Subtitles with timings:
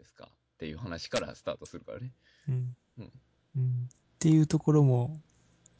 [0.00, 0.24] ですか？
[0.24, 0.28] っ
[0.58, 2.10] ていう話からスタートするからね。
[2.48, 2.76] うん。
[2.98, 3.12] うん
[3.56, 3.62] うん。
[3.62, 5.20] っていうところも、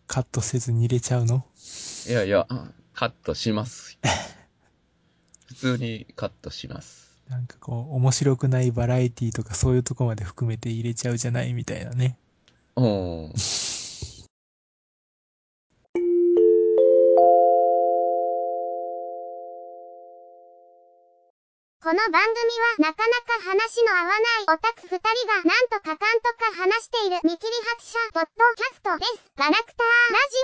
[0.07, 1.45] カットせずに入れちゃうの？
[2.09, 2.47] いやいや、
[2.93, 3.99] カットします。
[5.47, 7.11] 普通にカットします。
[7.29, 11.53] なんかこう、面白くないバラエティとかそういうとこまで含めて入れちゃうじゃない？
[11.55, 12.19] みたいなね。
[12.77, 13.33] うん。
[21.91, 22.31] この番組
[22.87, 29.33] はなかなか話の合わないオタク二人がなんとかかんとか話している見切り発車ポッドキャストです。
[29.37, 30.39] ガラクターラジ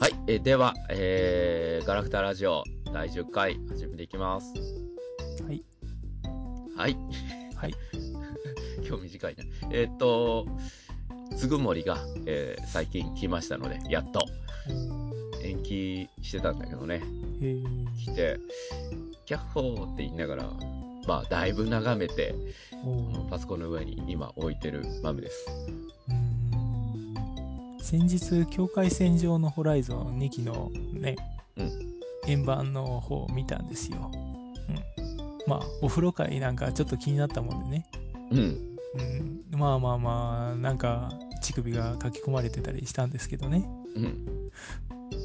[0.00, 0.14] オはい。
[0.26, 4.54] えでは、えー、ガラクタラジオ第10回始めていきます。
[5.42, 5.64] はい。
[6.76, 6.96] はい。
[7.56, 7.74] はい。
[8.86, 9.44] 今日短いね。
[9.72, 10.46] えーっと、
[11.36, 14.20] つぐもりが、えー最近来ましたので、やっと
[15.42, 17.02] 延期してたんだけどね。
[17.98, 18.38] 来て、
[19.26, 20.52] キャッホーって言いながら、
[21.08, 22.32] まあ、だいぶ眺めて、
[23.28, 25.46] パソコンの上に今置いてる豆です。
[27.80, 31.16] 先日、境界線上のホライゾン2期のね、
[31.56, 31.83] うん
[32.26, 34.10] 円盤の方を見たんですよ。
[34.68, 34.76] うん。
[35.46, 37.86] まあ、お風呂会なんかちょっと気になったもんでね。
[38.30, 38.38] うん。
[38.38, 39.58] うん。
[39.58, 43.68] まあまあまあ、なんか、乳首が書き込まれてたりしたんですけどね。
[43.96, 44.50] うん。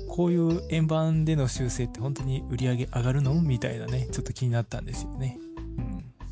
[0.10, 3.34] こういう円盤での修正って本当に売り上げ上がるの？
[3.36, 5.38] みたいなね、ちょっと気になったんですよね。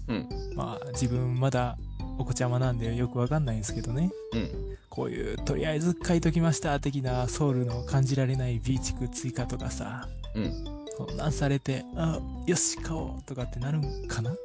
[0.08, 0.16] うん。
[0.16, 0.28] うん。
[0.56, 1.78] まあ、自分まだ
[2.18, 4.12] お子ちゃまなんでよくわかんないんですけどね。
[4.34, 4.67] うん。
[4.98, 10.66] こういう、とりあえず書いときました的なソウルの感じられないビーチク追加とかさ、うん。
[10.98, 14.36] こうなんされて、あ、よし、買おうとかってなるんかな？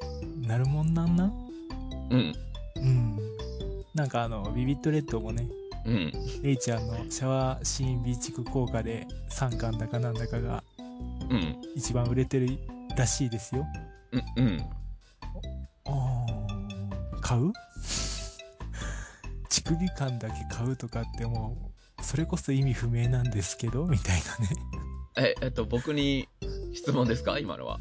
[0.46, 1.24] なるもんなんな？
[1.24, 1.32] ん
[2.10, 2.34] うん。
[2.76, 3.18] うん。
[3.94, 5.48] なんかあの、ビビットレッドもね、
[5.86, 6.12] うん。
[6.42, 10.62] レイちゃんのシャワーシーンビーチク効果で3巻だかなんだかが
[11.30, 11.56] うん。
[11.74, 12.58] 一番売れてる
[12.94, 13.64] らしいですよ。
[14.36, 14.44] うん。
[14.44, 14.60] うん。
[15.86, 17.50] あー買う？
[19.52, 24.54] 乳首感だけ買うとかってもう、それこそ意味不明なんですけど、みたいなね。
[25.18, 26.26] え、えっと、僕に
[26.72, 27.38] 質問ですか？
[27.38, 27.78] 今のは。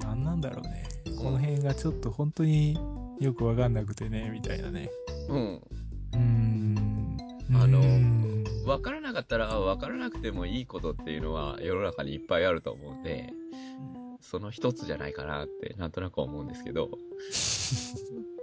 [0.00, 0.84] 何なんだろうね。
[1.18, 2.78] この辺がちょっと本当に
[3.18, 4.88] よくわかんなくてね、みたいなね。
[5.28, 5.54] うん。
[5.56, 7.18] うーん。
[7.54, 13.32] あのうーんわからなかったら、わからなくてもいいことっていうのは世の中にいっぱいあると思うんで、
[14.20, 16.88] その一つじゃないかなって、なんとなく思うんですけど。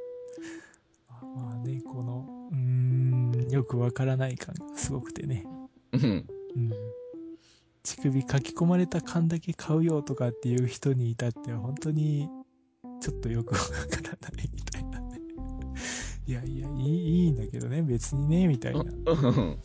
[1.35, 5.45] まあね、この、うーん、よくわからない感がすごくてね。
[5.91, 6.01] うん。
[6.55, 6.71] うん。
[7.83, 12.27] 乳首書き込まれた缶だけ買うよとかっていう人に至っては本当に
[13.01, 13.67] ちょっとよくわか
[14.01, 15.19] らないみたいなね。
[16.25, 18.79] いやいや、いい、いいんだけどね、別にね、みたいな。
[18.81, 18.89] うん。
[18.89, 18.93] う
[19.41, 19.59] ん。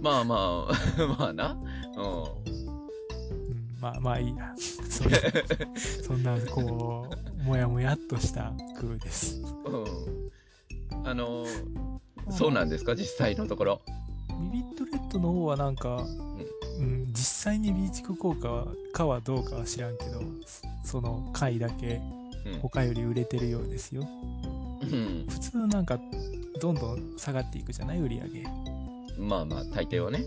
[0.00, 1.52] まあまあ、まあな。
[1.52, 1.56] う
[2.48, 4.54] うん、まあまあいいや。
[4.56, 5.10] そん。
[5.10, 5.18] な、
[6.02, 6.22] そん。
[6.22, 9.42] な、こう、もやもやっとした空です。
[9.42, 9.44] ん。
[9.44, 9.84] うん。
[11.04, 11.46] あの、
[12.30, 12.94] そうなんですか？
[12.94, 13.80] 実際のところ。
[14.52, 16.04] ビビットレッドの方はなんか、
[16.78, 20.20] うん、実際にビーチク効果はかはどうかは知らんけど、
[20.84, 22.00] その回だけ
[22.44, 22.58] うん。
[22.60, 24.02] 他より売れてるようですよ。
[24.02, 25.26] うん。
[25.28, 26.00] 普通なんか、
[26.60, 28.00] どんどん下がっていくじゃない？
[28.00, 28.42] 売り上げ。
[29.16, 30.24] まあまあ、大抵はね。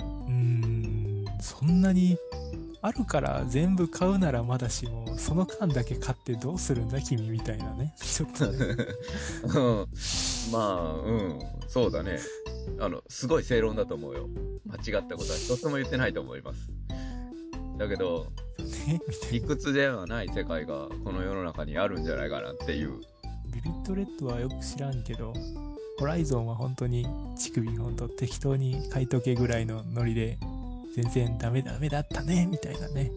[0.00, 2.18] うーん、そんなに、
[2.84, 7.94] あるから全部買うならまだしも、その間だけ買ってどうするんだ君みたいなね。
[8.02, 8.76] ちょっとね。
[9.44, 9.86] うん。
[10.50, 11.40] まあ、うん。
[11.68, 12.18] そうだね。
[12.80, 14.28] あの、すごい正論だと思うよ。
[14.66, 16.70] 間違ったことは一つも言ってないと思います。
[17.78, 18.26] だけど、
[19.30, 23.00] 理屈ではない世界がこの世の中にあるんじゃないかなっていう。
[23.00, 23.06] な。
[23.54, 25.32] ビビットレッドはよく知らんけど、
[26.00, 27.06] ホライゾンは本当に
[27.36, 30.38] 乳首ほんと適当に買いとけぐらいのノリで、
[30.94, 33.10] 全然ダメダメだったね、みたいなね。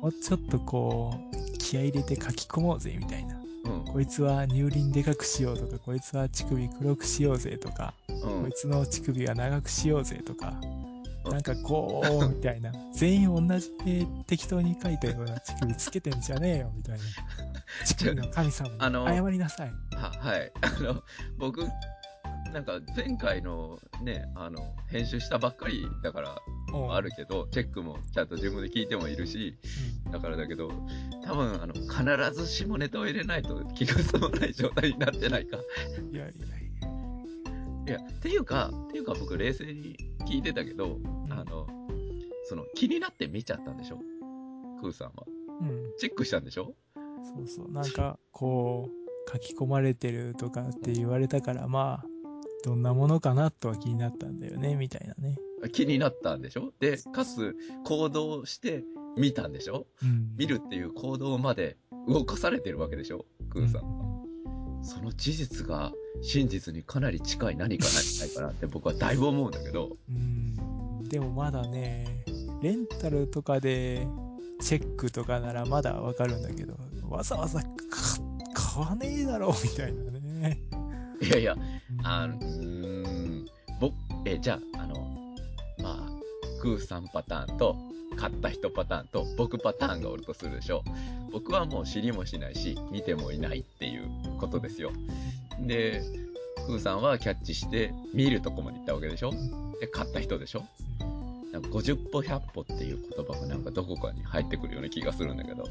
[0.00, 3.36] もうちょっとこう、気合い入れて書き込もうぜ、みたいな。
[3.64, 3.84] うん。
[3.84, 8.52] こいつは乳輪でかくしようとか、こいつは乳首黒くしようぜとか、うんこい。
[8.52, 10.86] つの乳首は長くしようぜとか、うん
[11.30, 12.72] なんかこう、みたいな。
[12.92, 17.04] 全員同じで適当に書いたような乳首つけてんじゃねえよ、みたいな。
[17.84, 19.72] 乳首の神様あのに謝りなさい。
[19.94, 20.52] は、はい。
[20.60, 21.02] あの、
[21.38, 21.66] 僕、
[22.56, 26.38] なんか前回のね、あの、編集したばっかりだから
[26.72, 29.58] うんあるけど、チェックもちゃんと自分で聞いてもいるし、
[30.10, 30.70] だからだけど、
[31.22, 35.58] 多分、あの、必ず下ネタを入れないと気が済まない状態になってないか。
[35.98, 36.14] うん。
[36.14, 39.94] いやいやいいや、っていうか、っていうか僕冷静に
[40.26, 40.98] 聞いてたけど、
[41.28, 41.66] あの、
[42.44, 43.98] その気になって見ちゃったんでしょ？
[44.80, 45.24] クーさんは。
[45.60, 45.68] や。
[45.68, 45.92] うん。
[45.98, 46.72] チェックしたんでしょ？
[47.22, 47.70] そうそう。
[47.70, 52.06] なんか、こう、書き込まれてるとかって言われたから、まあ、
[52.64, 55.36] どんなものかなとは気になったんだよね、みたいなね。
[55.72, 56.72] 気になったんでしょ？
[56.80, 58.84] で、かつ、行動して
[59.16, 59.86] 見たんでしょ？
[60.02, 60.34] うん。
[60.36, 61.76] 見るっていう行動まで
[62.08, 63.24] 動かされてるわけでしょ？
[63.50, 64.16] クーさん。
[64.82, 65.92] その事実が
[66.22, 69.96] 真実にかなり近い何かないかなって僕はだいぶ思うんだけど。
[70.08, 71.08] うん。
[71.08, 72.24] でもまだね、
[72.62, 74.06] レンタルとかで
[74.60, 76.76] チェックとかならまだわかるんだけど、
[77.08, 77.68] わざわざか
[78.54, 80.60] 買わねえだろ、みたいなね。
[81.20, 81.56] いやいや、
[82.02, 83.46] あの、うーん、
[83.80, 84.94] 僕、え、じゃあ、あの、
[85.78, 87.76] まあ、クーさんパターンと、
[88.16, 90.82] 買った人パターンと、僕パターンがおるとするでしょ。
[91.32, 94.08] 僕はもう知りもしないし、見てもいないっていう
[94.38, 94.90] ことですよ。
[95.60, 96.02] で、
[96.66, 99.32] クーさんはキャッチして、見るとこまで行ったわけでしょ
[99.80, 100.64] で、買った人でしょ
[101.52, 105.64] なんか50歩100歩っていう言葉がなんかどこかに入ってくるような気がするんだけど、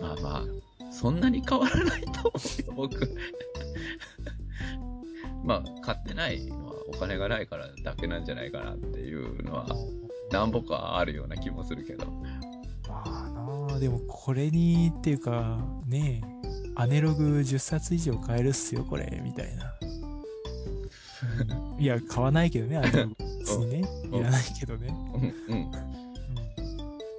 [0.00, 0.44] まあまあ、
[0.92, 3.16] そんなに変わらないと思うよ、僕。
[5.42, 9.66] まあ、買ってないのはお金がないからだけなんじゃないかなっていうのは、
[10.30, 12.06] 何歩かあるような気もするけど。
[12.88, 16.26] まあなあ、でもこれにっていうか、ねえ、
[16.76, 19.74] アネログ10冊以上買えるっすよ、これ、みたいな。
[21.80, 23.16] いや、買わないけどね、アネログ。
[23.40, 24.94] 別にね、うんいらないけどね。
[25.48, 25.70] うん、うん。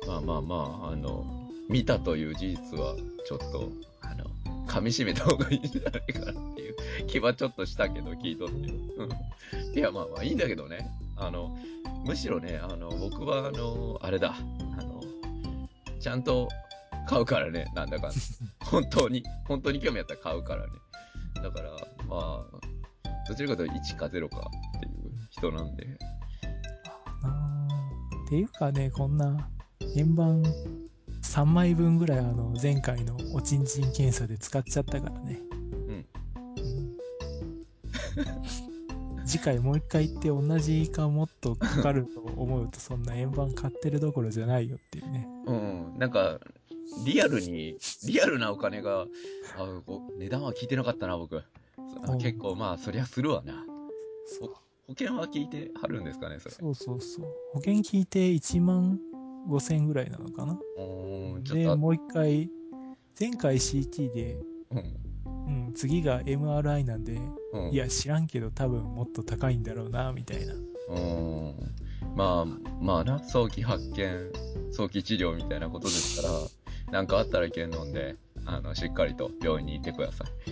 [0.07, 1.42] まあまあまあ、あの、
[1.73, 3.71] 見たという事実は、ちょっと、
[4.01, 4.25] あの、
[4.67, 6.75] 噛み締めた方がいいんじゃないかなっていう
[7.07, 8.53] 気はちょっとしたけど、聞いとって。
[8.53, 9.79] うん。
[9.79, 10.87] いや、まあまあいいんだけどね。
[11.17, 11.57] あの、
[12.05, 14.35] むしろね、あの、僕は、あの、あれだ、
[14.77, 15.01] あの、
[15.99, 16.47] ちゃんと
[17.07, 18.15] 買うからね、なんだかんだ。
[18.69, 20.73] 本当に、本当に興味あったら買うからね。
[21.41, 21.71] だから、
[22.07, 22.59] まあ、
[23.27, 24.47] どちらかというと1か0か
[24.77, 25.87] っていう人なんで。
[25.87, 25.97] な
[27.23, 27.67] あ
[28.27, 29.49] っていうかね、こんな、
[29.95, 30.43] 円盤
[31.23, 35.39] 3枚分ぐらい、あの、前回のおちんちん検査で使っちゃったからね。
[35.51, 35.59] うん
[35.89, 36.05] うん
[39.25, 45.27] 次回もう一回行って同じかもっとかかると思うとそんな円盤買ってるどころじゃないよっていうね。
[45.47, 46.39] うん、なんか、
[47.05, 49.07] リアルに、リアルなお金が、
[49.57, 51.41] あこう値段は聞いてなかったな、僕。
[52.05, 53.65] そうん結構、まあ、そりゃするわな。
[54.27, 54.49] そう
[54.87, 56.55] 保険は聞いてはるんですかね、それ。
[56.55, 57.25] そうそうそう。
[57.53, 58.99] 保険聞いて1万
[59.47, 60.57] 5千ぐらいなのかな。
[61.53, 62.49] で、もう一回、
[63.19, 64.37] 前回 CT で、
[64.71, 65.03] うん、
[65.47, 67.19] うん、次が MRI なんで、
[67.53, 67.71] うん。
[67.71, 70.53] いや、知らんけど多分もっと高いんだろうな、みたいな。
[70.53, 71.55] うん。
[72.15, 72.45] まあ、
[72.81, 74.31] まあな、早期発見、
[74.71, 80.51] 早期治療みたいなことですから、なんかあったらいけんのんで、あの、しっかりと病院に行ってください。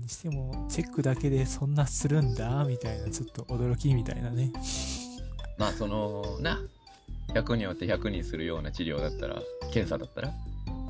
[0.00, 4.52] にしても、チェックだけでそんなするんだ、みたいな、ちょっと驚きみたいなね。
[5.58, 6.60] まあ、その、な、
[7.34, 9.40] 100人よって100人するような治療だったら、
[9.72, 10.32] 検査だったら、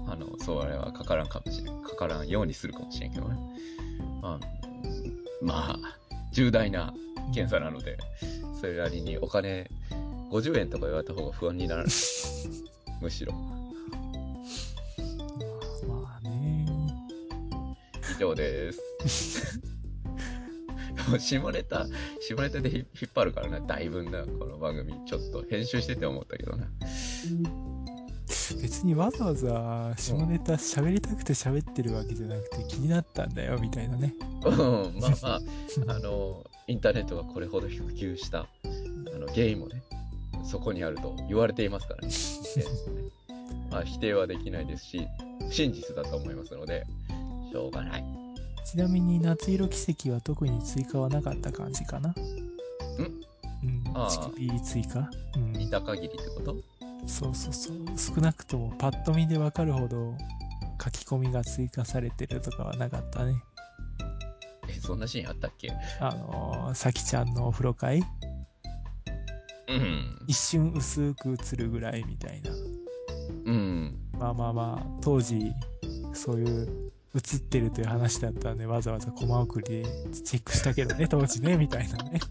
[0.08, 1.82] あの、それはかからんかもしれん。
[1.82, 3.36] かからんようにするかもしれんけどね。
[4.22, 4.40] まあ、
[5.42, 5.78] まあ、
[6.32, 6.92] 重大な
[7.34, 7.98] 検査なので、
[8.60, 9.70] それなりにお金、
[10.30, 11.92] 50円とか言われた方が不安にならない。
[13.00, 13.32] むしろ。
[13.32, 13.38] ま
[15.86, 16.66] あ、まあね。
[18.16, 19.60] 以上です。
[21.18, 21.86] 下ネタ、
[22.20, 24.94] 下ネタで引っ張るからな、だいぶな、この番組。
[25.06, 26.66] ちょっと編集してて思ったけどな。
[28.62, 34.14] 別にわざわざ下ネタ喋りたくて喋ってるわけじゃなくて気になったんだよみたいなね。
[34.44, 34.54] うん、
[35.00, 35.40] まあまあ、
[35.88, 39.82] あの、インターネットがこれほど普及した、あの、原因もね、
[40.44, 42.12] そこにあると言われていますから ね。
[43.70, 45.06] まあ、否定はできないですし、
[45.50, 46.86] 真実だと思いますので、
[47.52, 48.04] しょうがない。
[48.64, 52.14] ちなみに夏色奇跡は特に追加はなかった感じかな。
[52.98, 53.20] うん。
[53.94, 55.10] ああ乳首追加？
[55.36, 55.52] うん。
[55.52, 56.56] 見た限りってこと？
[57.06, 57.76] そうそうそう。
[57.96, 60.14] 少なくともパッと見でわかるほど
[60.82, 63.34] 書き込みが追加されてるとかはなかったね。
[64.68, 65.72] え、そんなシーンあったっけ？
[65.98, 68.02] あのー、さきちゃんのお風呂会？
[69.68, 70.18] うん。
[70.26, 72.50] 一瞬薄く映るぐらいみたいな。
[73.46, 73.98] うん。
[74.18, 75.52] まあまあまあ、当時、
[76.12, 79.82] そういう映ってるという話だったんで、わざわざコマ送りで
[80.24, 82.20] チェックしたけどね、当時ね、みたいなね。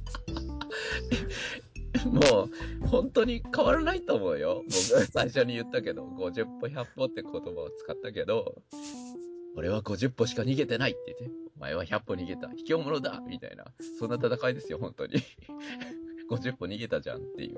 [2.05, 2.49] も
[2.83, 4.63] う、本当に変わらないと思うよ。
[4.65, 4.71] 僕
[5.11, 8.61] 最初に言ったけど、50歩100歩って言葉を使ったけど、
[9.55, 12.47] 俺は50歩しか逃げてないって言って、お前は100歩逃げた。
[12.49, 13.65] 卑怯者だみたいな。
[13.99, 15.15] そんな戦いですよ、本当に。
[16.29, 17.57] 50歩逃げたじゃんっていう。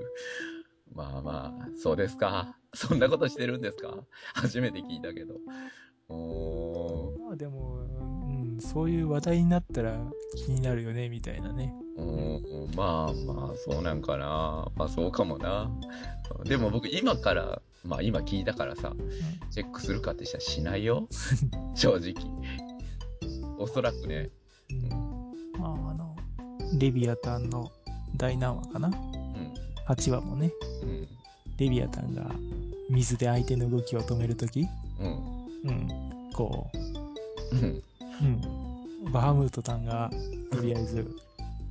[0.94, 2.58] まあまあ、そうですか。
[2.74, 3.96] そんなことしてるんですか？
[4.34, 5.36] 初めて聞いたけど。
[7.26, 9.98] まあでも、うん、そういう話題になったら
[10.36, 11.74] 気になるよね、みたいなね。
[11.98, 14.68] うん、まあまあ、そうなんかな。
[14.76, 15.70] まあそうかもな。
[16.46, 18.94] でも僕今から、まあ今聞いたからさ、
[19.52, 21.08] チェックするかってしたらしないよ。
[21.76, 22.14] 正直。
[23.58, 24.30] おそらくね。
[24.72, 25.12] うん
[25.60, 26.16] まあ、あの、
[26.78, 27.72] レビアタンの
[28.18, 29.54] 第何話かなうん。
[29.88, 30.52] ?8 話もね、
[30.82, 31.08] うん。
[31.58, 32.32] レビアタンが
[32.90, 34.62] 水で相手の動きを止めるとき、
[35.00, 35.41] うん。
[35.64, 35.88] うん、
[36.34, 36.70] こ
[37.52, 37.60] うん。
[37.60, 37.84] う、
[39.06, 40.10] うん、バハムートタンが、
[40.52, 41.08] とりあえず、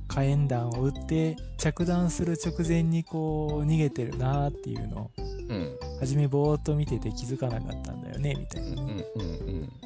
[0.07, 5.11] 火炎弾を撃って、着弾する直前にこう、逃げてるなーっていうのを、
[5.49, 5.77] うん。
[5.99, 8.79] 初めぼーっと見てて気づかなかったんだよね、みたいうん。
[8.79, 9.05] うん。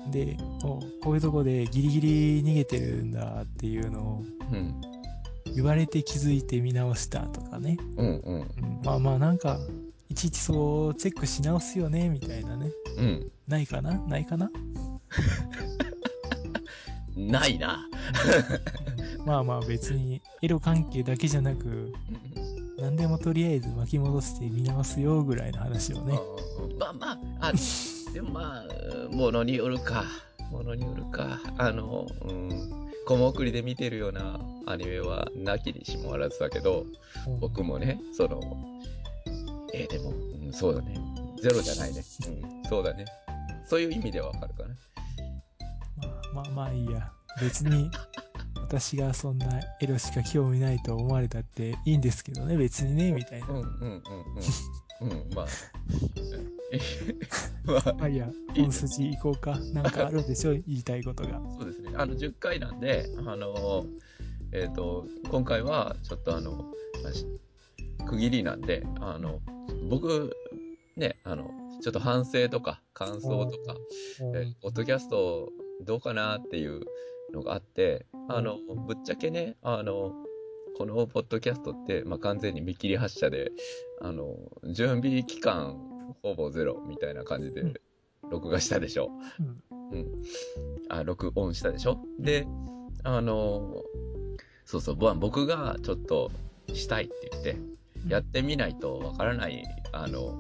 [0.06, 0.12] うん。
[0.12, 4.82] で、おこういうとこでギリギリ逃げてるんだっていうのをうん。
[5.56, 7.78] 言われて気づいて見直したとかね。
[7.98, 8.08] うん。
[8.08, 8.42] うん。
[8.42, 9.58] うん、まあまあなんか、
[10.10, 12.72] いちいちそうチェックし直すよね、みたいなね。
[12.98, 13.32] うん。
[13.48, 13.94] ないかな？
[14.08, 14.50] ないかな？
[17.16, 17.88] ないな。
[19.26, 21.94] まあまあ別にエロ関係だけじゃなく、
[22.78, 26.20] 何でもとりあえず巻き戻して見直すよぐらいの話をね。
[26.60, 27.54] うんまあまあ、あ、
[28.14, 30.06] でもまあ、ものによるか。
[30.52, 31.42] ものによるか。
[31.58, 32.50] あの、うん。
[33.08, 36.86] コモ送りで見てるようなアニメは、なきにしもあらずだけど、
[37.40, 38.42] 僕もね、その、
[39.76, 40.14] えーでも、う
[40.50, 40.98] ん、そうだね。
[41.42, 42.02] ゼロじゃないね。
[42.28, 42.32] う
[42.66, 43.06] ん、そうだね。
[43.68, 44.70] そういう意味ではわかるかな。
[45.98, 47.12] まあまあまあいいや。
[47.42, 47.92] 別に
[48.62, 53.48] 私がそんなエロしか興味ないと思われたっていいんですけどね、別にね、みたいな。
[53.50, 54.02] うん、うん、うん、うん。
[55.02, 55.48] うん、まあ。
[57.66, 59.60] まあ、まあいいや、本筋行こうか。
[59.74, 61.42] なんかあるでしょ、言いたいことが。
[61.60, 61.92] そうですね。
[61.96, 63.86] あの、10回なんで、あの、
[64.54, 66.72] えっ、と、今回は、ちょっとあの、
[68.06, 69.42] 区切りなんで、あの、
[69.90, 70.36] 僕、
[70.96, 71.50] ね、あの、
[71.82, 73.76] ちょっと反省とか、感想とか、
[74.36, 75.50] えーポッドキャスト
[75.82, 76.82] どうかなっていう
[77.34, 80.14] のがあって、あの、ぶっちゃけね、あの、
[80.78, 83.52] このポッドキャストって、まあ、完全に見切り発車で、
[84.02, 85.78] あの、準備期間
[86.22, 87.74] ほぼゼロみたいな感じでうん
[88.32, 89.12] 録画したでしょ。
[89.40, 89.62] うん
[89.92, 90.22] うん。
[90.90, 92.48] あ、録音したでしょで、
[93.04, 93.84] あの、
[94.66, 96.32] そうそう、ぼ僕がちょっと
[96.74, 97.58] したいって言って、
[98.08, 100.40] やってみないとわからない、あの、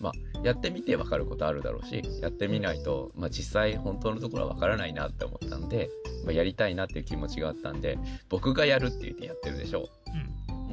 [0.00, 5.88] まあ、やってみてわかることあるだろうし、やってみないと、まあ実際本当のところはわからないなって思ったんで、
[6.24, 10.10] まあやりたいなっていう気持ちがあったんで、僕がやるって言ってやってるでしょう。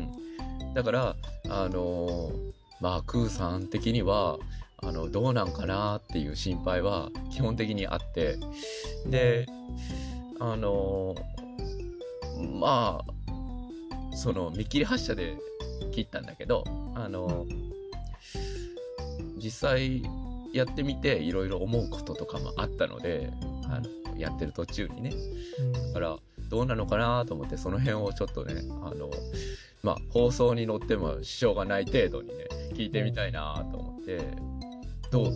[0.01, 0.73] ん。
[0.73, 1.15] だから、
[1.49, 4.39] あのーまあ、クーさん的には、
[4.83, 8.37] あの、どうなんかなっていう心配は基本的にあって、
[9.05, 9.45] で、
[10.39, 13.03] あのーま
[14.11, 15.37] あ、その、見切り発車で
[15.91, 16.63] 切ったんだけど、
[16.95, 17.71] あのー
[19.43, 20.03] 実際
[20.53, 23.31] やってみていろいろ思うこととかもあったので、
[23.65, 25.11] あの、やってる途中にね、
[25.59, 25.71] うん。
[25.87, 26.17] だから、
[26.49, 29.09] どうなのかなと思って、その辺をちょっとね、あの、
[29.81, 34.19] まあ、放送に乗っても支障がない程度にね、聞いてみたいなと思って、
[35.09, 35.31] どう？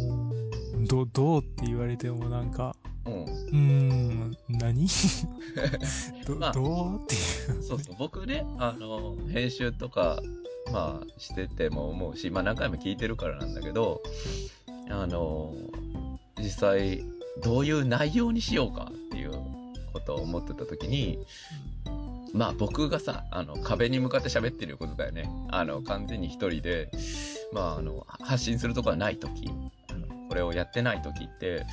[0.85, 2.75] どどうって言われてもなんか、
[3.05, 3.23] うん。
[3.23, 4.87] うーん、何？
[6.25, 6.95] ど,、まあどう？
[7.03, 7.17] ってい
[7.59, 7.63] う。
[7.63, 10.19] そうそう、僕ね、あの、編集とか、
[10.71, 14.01] まあ、してても思うし、まあ、何回も聞いてるからなんだけど、
[14.89, 15.53] あの、
[16.39, 17.03] 実際、
[17.43, 19.31] どういう内容にしようかっていう
[19.93, 21.19] ことを思ってた時に、
[22.33, 25.29] まあ僕がさ、あの、壁に向かって喋ってることだよね。
[25.49, 26.89] あの、完全に一人で、
[27.53, 29.71] まああの、発信するとこはないとき、あの
[30.35, 31.65] これをやってないときって、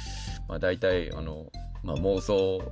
[0.48, 1.50] まあ大体、あの、
[1.82, 2.62] まあ妄想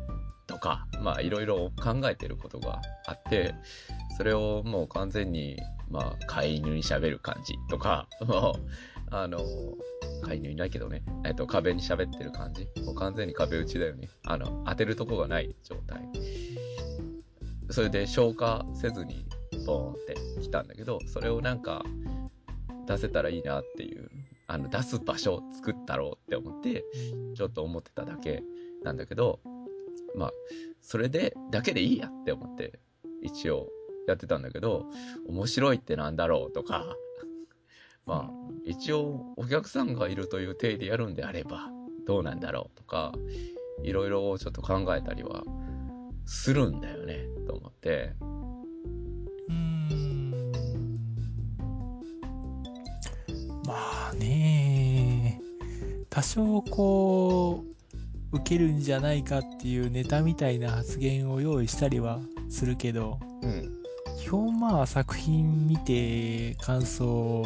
[0.47, 3.57] とか、まあいろいろ考えてることがあって、
[4.17, 5.57] それをもう完全に、
[5.91, 8.07] まあ飼い犬に喋る感じとか、
[9.11, 9.41] あの、
[10.23, 12.69] 飼い犬いないけどね、えっと、壁に喋ってる感じ。
[12.85, 14.09] もう完全に壁打ちだよね。
[14.25, 16.09] あの、当てるとこがない状態。
[17.71, 19.27] それで消化せずに
[19.67, 21.83] ボーンって来たんだけど、それをなんか
[22.87, 24.09] 出せたらいいなっていう、
[24.51, 26.85] あの出す場所を作ったろうって思って、
[27.37, 28.43] ちょっと思ってただけ
[28.83, 29.39] なんだけど、
[30.17, 30.33] まあ、
[30.81, 32.81] それで、だけでいいやって思って、
[33.23, 33.69] 一応
[34.09, 34.87] やってたんだけど、
[35.29, 36.85] 面白いってなんだろうとか、
[38.07, 38.31] まあ、
[38.65, 41.71] 一応お客さんがいるという体でやるんであれば、
[42.05, 43.13] どうなんだろうとか、
[43.85, 45.45] いろいろちょっと考えたりは
[46.27, 48.15] するんだよね、と思って。
[53.71, 55.41] まあね
[56.11, 57.65] 多少こ
[58.33, 63.77] う受けるんじゃないかっていうネタみたいな発言を用意したりはするけどうん。
[64.19, 67.45] 基本まあ作品見て感想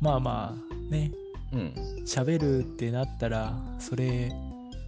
[0.00, 1.12] まあまあね
[1.52, 1.74] うん。
[2.06, 4.32] 喋るってなったらそれ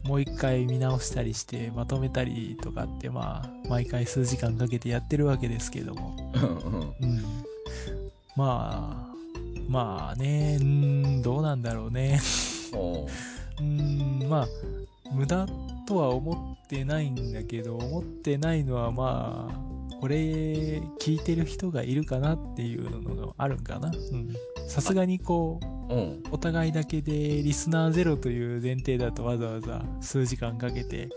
[0.04, 6.16] もう一回見直したりしてまとめたりとかってまあ毎回数時間かけてやってるわけですけども。
[7.00, 7.22] うん、
[8.36, 9.09] まあ
[9.70, 12.20] まあねうんどうなんだろうね
[12.74, 13.06] おう
[13.60, 14.48] うんまあ
[15.12, 15.46] 無駄
[15.86, 20.16] とは思ってないんだけど思ってないのはまあこれ
[21.00, 24.34] 聞いてる人がいるかなっていうのがあるんかなうん
[24.66, 26.22] さすがにこううん。
[26.30, 31.08] お互いだけでリスナーゼロという前提だとわざわざ数時間かけて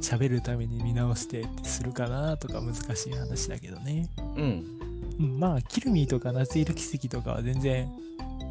[0.00, 4.08] 喋るために見直してってするかなとか難しい話だけどね。
[4.36, 4.81] うん。
[5.22, 7.88] うん、まあ、キルミーとか夏色奇跡とかは全然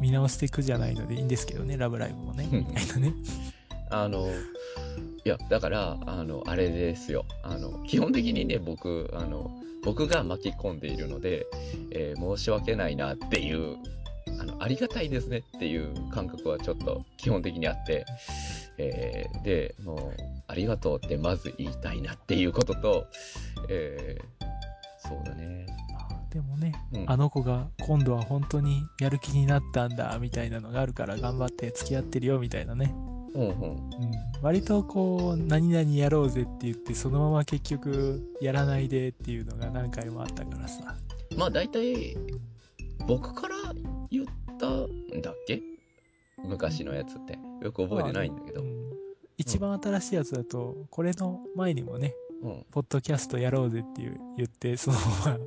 [0.00, 2.48] 見直していくじゃないのでいいんですけどね、ラブライブもね。
[2.50, 3.14] うんみたいなね。
[3.90, 4.26] あの、
[5.24, 7.26] いや、だから、あの、あれですよ。
[7.42, 9.50] あの、基本的にね、僕、あの、
[9.84, 11.46] 僕が巻き込んでいるので、
[11.90, 13.76] えー申し訳ないなっていう、
[14.40, 18.06] あの、ありがたいですねっていう感覚はちょっと基本的にあって、
[18.78, 19.98] えーで、もう、
[20.46, 23.06] ありがとうってまず言いたいなっていうことと、
[23.68, 24.52] えー
[25.08, 25.66] そうだね。
[26.34, 32.94] まあでもね、うんあの子が今度は本当にやる気になったんだみたいなのがあるから頑張って付き合ってるよみたいなね。
[33.34, 33.48] うんうん。
[33.48, 33.80] うん、
[34.42, 40.94] 割とこう、何々やろうぜって言って、そのまま結局やらないでっていうのが何回もあったからさ。
[41.36, 42.16] まあ大体、
[43.06, 43.54] 僕から
[44.10, 44.24] 言っ
[44.58, 45.60] たんだっけ？
[46.44, 47.38] 昔のやつって。
[47.62, 48.64] よく覚えてないんだけどう。
[48.64, 48.92] ん
[49.38, 52.14] 一番新しいやつだと、これの前にもね、うん。
[52.70, 55.38] ポッドキャストやろうぜっていう言って、 そのま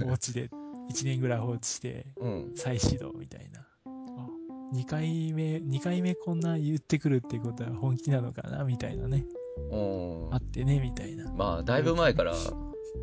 [0.00, 0.50] ま放置で、
[0.90, 2.52] 1年ぐらい放置して、うん。
[2.56, 3.60] 再始動みたいな。
[3.86, 4.28] あ
[4.74, 9.24] 2回目、2回目こんな言ってくるってことは本気なのかなみたいなね。
[9.70, 11.30] うんあってね、みたいな。
[11.32, 12.34] まあ、だいぶ前から、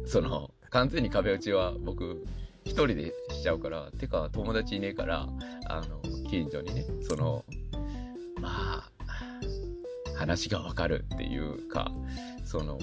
[0.06, 2.26] その、完全に壁打ちは僕、
[2.66, 5.28] 一人でしちゃうから、てか友達いねえから、
[5.68, 7.46] あの、近所にね、その、
[8.42, 8.92] まあ、
[10.16, 11.92] 話がわかるっていうか、
[12.44, 12.78] その、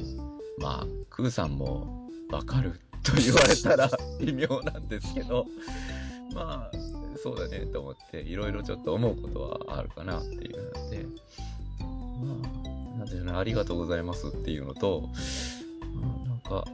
[0.59, 5.47] まあ、クーさんもわかると言われたら微妙なんですけど、
[6.35, 6.77] まあ、
[7.23, 11.07] そうだねと思って、いろいろちょっと思うことはあるかなっていうので、
[11.81, 12.49] ま
[12.95, 15.09] あ、なんていうの、ありがとうございますっていうのと、
[16.27, 16.65] なんか、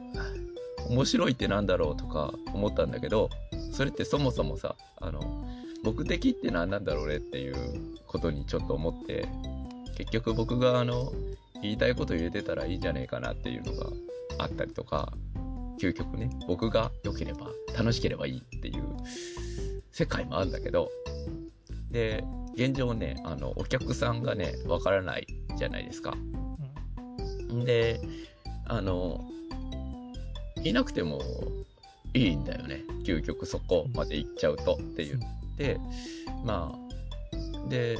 [0.89, 3.29] 面白いってなんだろうとか思ったんだけど、
[3.71, 5.45] それってそもそもさ、あの、
[5.83, 7.55] 目的って何なんだろうねっていう
[8.07, 9.27] ことにちょっと思って、
[9.97, 11.11] 結局僕があの、
[11.63, 13.89] 言いたいこと言えてたらいいんじゃねえかなっていうのが
[14.37, 15.13] あったりとか、
[15.79, 17.47] 究極ね、僕が良ければ、
[17.77, 18.83] 楽しければいいっていう
[19.91, 20.91] 世界もあるんだけど、
[21.89, 22.23] で、
[22.55, 26.11] 現状ね、あの、お客さんがね、わからないじゃないですか。
[27.51, 28.01] んで、
[28.65, 29.23] あの、
[30.63, 31.21] いなくても
[32.13, 32.83] いいんだよね。
[33.05, 35.79] 究極そこまで行っちゃうとって言って、
[36.43, 37.97] まあ、で、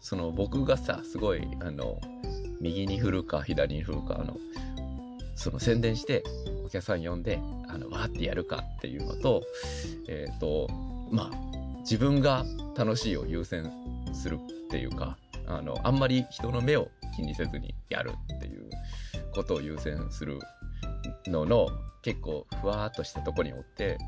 [0.00, 1.98] その僕がさ、すごい、あの、
[2.60, 4.36] 右に振るか左に振るか、あの、
[5.34, 6.24] その宣伝して、
[6.64, 7.38] お客さん呼んで、
[7.68, 9.42] あの、わーってやるかっていうのと、
[10.08, 10.68] えっ、と、
[11.10, 12.44] まあ、自分が
[12.76, 13.70] 楽しいを優先
[14.12, 15.16] するっていうか、
[15.46, 18.68] あの、あんまり人の目を気にせずにやるっていう
[19.34, 20.40] ことを優先する
[21.26, 21.68] のの、
[22.02, 23.98] 結構ふわーっとしたとこにおって、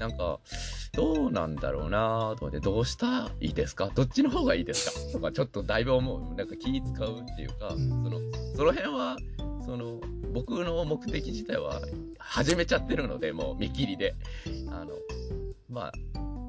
[0.00, 0.40] なんか、
[0.94, 3.06] どうなんだろうなと思って、どうした？
[3.06, 3.90] らいいですか？
[3.94, 5.12] どっちの方がいいですか？
[5.12, 6.34] とか、ちょっとだいぶ思う。
[6.34, 8.18] なんか気使うっていうか、うんその、
[8.56, 9.16] その辺は、
[9.64, 10.00] その、
[10.32, 11.80] 僕の目的自体は
[12.18, 14.14] 始めちゃってるので、もう見切りで。
[14.70, 14.92] あの、
[15.68, 15.92] まあ、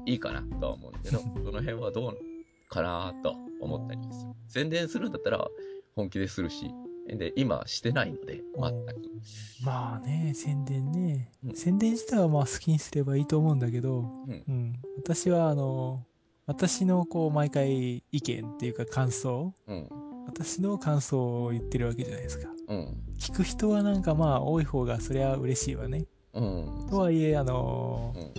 [0.06, 2.18] いいかなとは思うんだけど、 その辺はどう
[2.68, 4.32] かなと思ったりする。
[4.48, 5.46] 宣伝するんだったら
[5.94, 6.70] 本気でするし、
[7.16, 9.12] で、今してないので、全く。
[9.64, 11.30] まあね、宣伝ね。
[11.44, 14.52] うん宣伝自体はまあ好きにすればいいと思うんだけど、うんう。
[14.52, 14.74] ん。
[14.96, 16.04] 私はあの、
[16.46, 19.88] 私のこう毎回意見っていうか感想うん。
[20.26, 22.48] 私の感想を言ってるわけじゃないですか。
[22.68, 22.96] うん。
[23.18, 26.04] 聞く人はなんかまあ多い方がそれは嬉しいわね。
[26.32, 26.86] うん。
[26.90, 28.32] とはいえ、あのうん。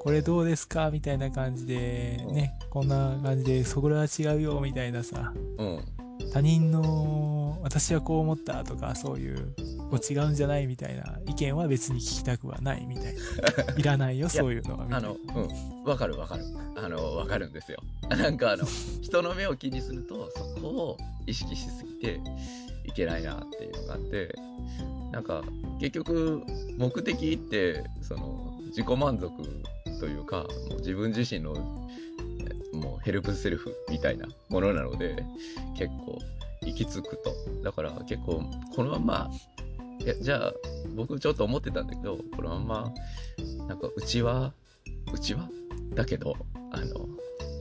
[0.00, 5.84] これどうですかみたいな感じで、ね、こんな感じで、そこらは違うよ、みたいなさ、うん。
[6.32, 9.54] 他人の、私はこう思ったとか、そういう、
[9.90, 13.74] こう違うんじゃないみたいな意見は別に聞きたくはないみたいな。
[13.76, 15.08] いらないよ、そういうのは、みたいな。
[15.08, 15.84] あの、うん。
[15.84, 16.44] わかるわかる。
[16.76, 17.82] あの、わかるんですよ。
[18.08, 18.64] なんかあの、
[19.00, 22.20] 人の目を気にすると、そこを意識しすぎて
[22.84, 24.34] いけないなっていうのがあって、
[25.12, 25.42] なんか、
[25.80, 26.42] 結局、
[26.78, 29.30] 目的って、その、自己満足
[29.98, 32.09] というか、もう自分自身の、え
[32.72, 35.24] もうヘルプセルフみたいなものなので、
[35.76, 36.18] 結構、
[36.62, 37.34] 行き着くと。
[37.62, 38.42] だから結構、
[38.74, 39.30] このまま、
[40.00, 40.52] いや、じゃあ、
[40.94, 42.94] 僕ちょっと思ってたんだけど、このまま、
[43.66, 44.52] なんか、うちは、
[45.12, 45.48] うちは？
[45.94, 46.34] だけど、
[46.72, 47.08] あの、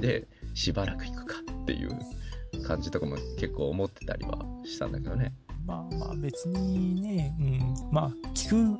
[0.01, 5.33] で、しばらく行くかっていう感じとかも結構思ってたりはしたんだけどね。
[5.69, 8.79] まあまあ別にね、うん、まあ聞く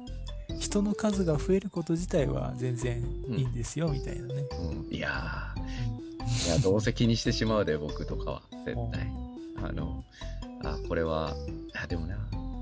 [0.60, 4.45] 人の数が増えること自体は全然いいんですよ、みたいなね。
[4.60, 9.08] うん、いやー、いや、どうせ気にしてしまうで、僕とかは、絶対。
[9.63, 10.04] あの、
[10.63, 11.36] あ、これは、
[11.75, 12.17] あ、でもな、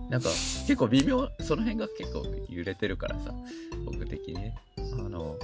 [0.10, 3.34] なんか、結構微妙、その辺が結構揺れてるからさ、
[3.86, 4.58] 僕的にね。
[5.00, 5.38] あの、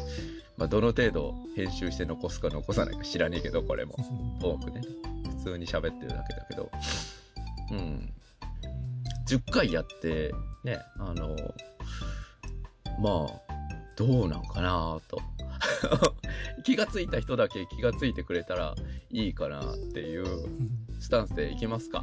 [0.57, 3.95] まあ、どの程度編集して残すか残さないか知らねえけど、これも。
[4.39, 4.87] トークでね。
[5.43, 6.69] 普通に喋ってるだけだけど。
[7.71, 8.13] うん。
[9.27, 10.33] 10回やって、
[10.63, 11.35] ね、あの、
[12.99, 13.41] まあ、
[13.95, 15.21] どうなんかなと。
[16.63, 18.75] 気がついた人だけ気がついてくれたら
[19.09, 20.25] いいかなっていう
[20.99, 22.01] スタンスでいきますか。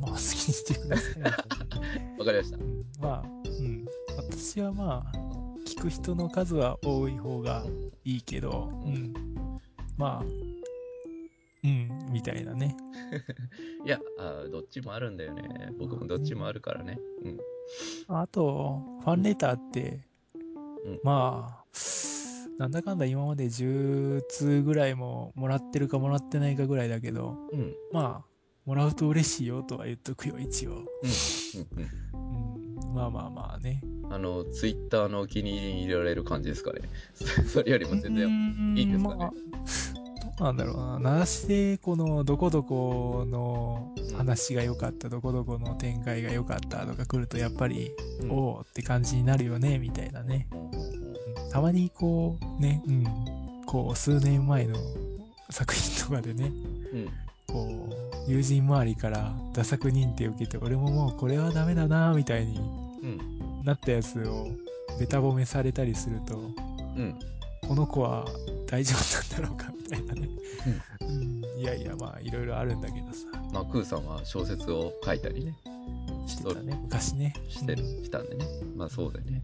[0.00, 0.22] まあ好きに
[0.54, 1.22] してください。
[2.18, 2.58] わかりました。
[2.58, 3.86] うんまあ、うん。
[4.16, 5.18] 私はまあ、
[5.66, 7.64] 聞く人の数は多い方が
[8.04, 9.12] いいけど、うん。
[9.96, 10.24] まあ、
[11.62, 12.76] うん、みたいなね。
[13.84, 15.72] いやあ、どっちもあるんだよね。
[15.78, 16.98] 僕もどっちもあるからね。
[17.22, 17.38] うん。
[18.08, 20.00] あと、ファンレターって、
[20.84, 21.64] うんまあ、
[22.58, 27.74] なんだかんだ今まで10通ぐらいももらってるかもらってないかぐらいだけど、うん。
[27.92, 28.30] まあ、
[28.64, 30.72] もらうと嬉しいよとは言っとくよ、一応。
[30.72, 30.80] うん。
[32.12, 32.80] うん。
[32.84, 33.82] うん、まあまあまあね。
[34.10, 36.80] あの、ツイッターのお気に入りに入れられる感じですかね。
[37.46, 38.74] それよりも全然。
[38.76, 39.30] いいですかね
[40.40, 41.18] なんだろうな。
[41.18, 47.90] なして、この、どこどこの話が良かった、どこどこの展開が良かったとか来ると、やっぱり、
[48.22, 50.48] うんおおって感じになるよね、みたいなね。
[51.52, 53.04] たまにこう、ね、うん、
[53.66, 54.76] こう、数年前の
[55.50, 57.08] 作品とかでね、うん。
[57.46, 57.88] こ
[58.26, 62.58] う、友人周りから打作認定を受けて、俺ももうこれはダメだな、みたいに
[63.02, 63.62] うん。
[63.64, 64.48] なったやつを、
[64.98, 66.38] べた褒めされたりすると、
[66.96, 67.18] うん。
[67.70, 68.26] この子は
[68.66, 70.28] 大丈夫なんだろうかみたいなね。
[71.02, 71.04] う
[71.56, 73.28] ん、いやいや、まあ、いろいろあるんだけどさ。
[73.52, 75.54] まあ、クーさんは小説を書いたりね、
[76.26, 77.32] してたね、昔ね。
[77.48, 78.44] してる、うんしたんでね。
[78.74, 79.42] まあ、そうだよね。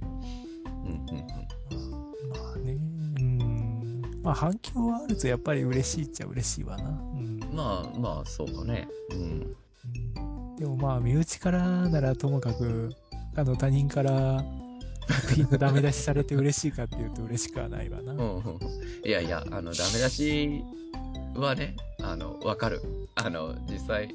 [0.66, 2.28] うんうんうん。
[2.28, 4.02] まあね、うん。
[4.24, 6.88] まあ、反響はあるとやっぱり嬉しいっちゃ嬉しいわな。
[6.88, 7.38] うん。
[7.52, 8.88] まあまあ、そうかね。
[9.12, 9.18] うん。
[9.18, 12.90] うんでもまあ、身内からならともかく、
[13.36, 14.42] あの、他人から
[15.08, 18.12] 作品のダメ出しされて嬉しいかっていうと嬉しくはないわな。
[18.12, 18.58] うんうんうん。
[19.04, 20.64] いやいや、あの、ダメ出し
[21.34, 22.82] はね、あの、わかる。
[23.14, 24.14] あの、実際、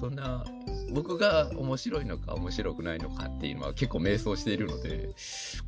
[0.00, 0.44] そんな、
[0.92, 5.10] 僕が面白いのか面白くないのかっていうのは結構迷走しているので、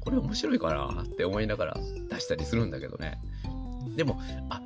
[0.01, 1.77] これ面白いかなって思いながら
[2.11, 3.19] 出したりするんだけどね。
[3.97, 4.61] でも、あ、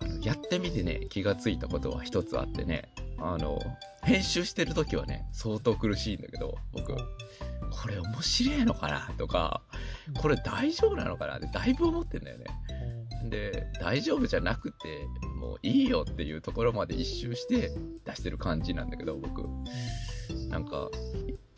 [0.00, 3.60] あの、やってみてね、気がついたことは一つあってね、あの、
[4.02, 6.94] 編集してる時はね、相当苦しいんだけど、僕、
[7.82, 9.10] これ面白いのかな？
[9.18, 9.62] とか、
[10.20, 11.36] これ大丈夫なのかな？
[11.36, 12.46] ってだいぶ思ってんだよね。
[13.28, 15.06] で、大丈夫じゃなくて、
[15.40, 17.72] もういいよっていうところまで一周して
[18.04, 19.42] 出してる感じなんだけど、僕。
[20.48, 20.90] なんか、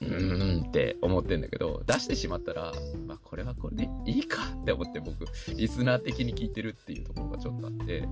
[0.01, 2.73] うーんって思ってんだけど、出してしまったら、
[3.07, 5.27] まあこれはこれでいいかって思って僕、
[5.57, 8.09] リスナー的に聞いてるっていうところがちょっとあって、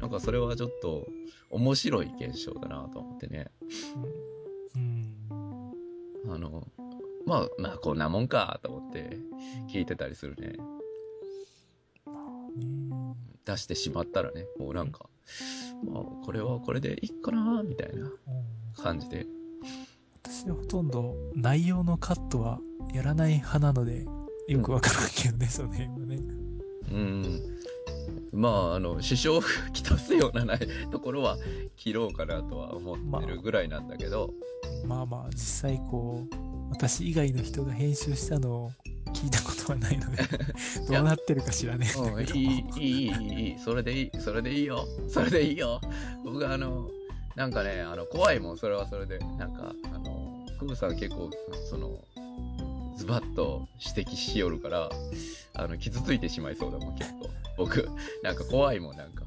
[0.00, 1.06] なんかそれはちょっと
[1.50, 3.50] 面白い現象だなと思ってね。
[4.74, 5.12] うん。
[6.28, 6.66] あの、
[7.26, 9.18] まあまあこんなもんかと思って
[9.68, 10.48] 聞いてたりするね。
[10.48, 10.56] ね
[13.44, 15.08] 出してしまったらね、もうなんか、
[15.84, 18.12] まあこれはこれでいいかなみたいなうん
[18.76, 19.26] 感じで。
[20.22, 22.58] 私はほとんど内容のカットは
[22.92, 24.06] やらない派なので、
[24.48, 26.18] よくわからんけどね、その辺はね。
[26.92, 27.56] うん。
[28.32, 30.60] まあ、あの、支障をきたすようなない
[30.90, 31.36] ところは
[31.76, 34.34] 切ろうかなとは思ってるぐらいなんだけど、
[34.84, 35.38] まあまあ、実
[35.70, 38.72] 際こう、私以外の人が編集したのを
[39.12, 40.22] 聞いたことはないので、
[40.88, 42.38] どうなってるか知らねえんうん、だけど。
[42.38, 45.80] いい、いい、いい、いい、それでいい、それでいいよ、それでいいよ。
[46.24, 46.90] 僕あの、
[47.34, 49.18] なんかね、あの、怖いもん、それはそれで。
[49.18, 51.30] なんか、あの、クーさん結構、
[51.70, 52.02] その、
[52.96, 54.90] ズバッと指摘しよるから、
[55.54, 57.28] あの、傷ついてしまいそうだもん、結構。
[57.58, 57.88] 僕、
[58.22, 59.24] なんか怖いもん、なんか。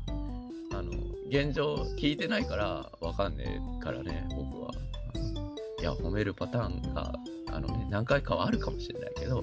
[0.72, 0.92] あの、
[1.30, 4.72] 現状聞いてないから、わかんねえからね、僕は。
[5.80, 7.14] いや、褒めるパターンが、
[7.48, 9.42] あのね、何回かはあるかもしれないけど、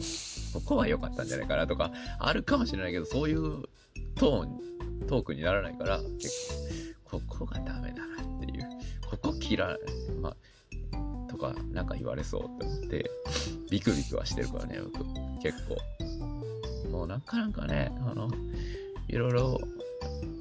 [0.53, 3.64] ここは良かったんじゃないかなとか、あるかもしれないけど、そういう
[4.16, 6.31] トーン、トークにならないから、結
[7.05, 8.68] 構、ここがダメだなっていう、
[9.11, 9.79] ここ切らない、
[10.20, 13.11] まあ、とか、なんか言われそうって思って、
[13.70, 15.05] ビクビクはしてるからね、僕、
[15.42, 15.77] 結構。
[16.90, 18.29] もうなかなかね、あの、
[19.09, 19.61] いろいろ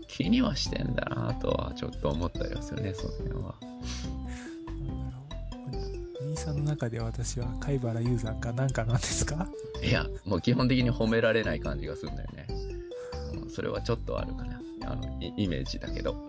[0.08, 3.56] 気にはしてんだなとはちょっと思ったりはするね、その辺は。
[6.36, 9.48] さんの中で私は貝原雄山かなんかなんですか？
[9.84, 12.48] いや、もう基本的に褒められない感じがするんだよね。
[13.34, 14.60] うんそれはちょっとあるかな。
[14.86, 16.28] あの、イメージだけど。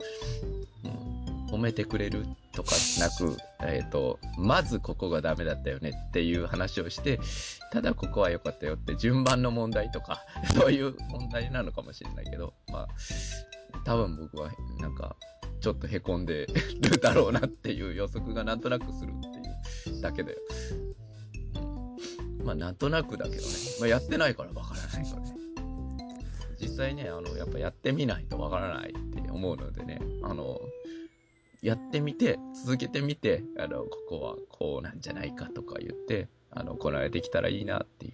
[0.85, 7.19] うん、褒めてくれるとかなく、えっ、と、まずここがダメだったよねっていう話をして、
[7.73, 10.23] ただここは良かったよって順番の問題とか、
[10.55, 12.88] そういう問題なのかもしれないけど、まあ、
[13.85, 15.16] 多分僕はなんか、
[15.61, 16.47] ちょっと凹んで
[16.83, 19.12] るだろうなっていう予測がなんとなくする
[20.00, 20.38] だけだよ。
[22.44, 23.48] まあなんとなくだけどね。
[23.81, 25.35] まあやってないからわからないからね。
[26.61, 30.61] 実際ね、あの、やっぱやってみないとわからないって思うのでね、あの、
[31.62, 38.12] やってみて、続けてみて、あの、ここはこうなんじゃないかとか言って、あの、こなれてきたらいいなっていう。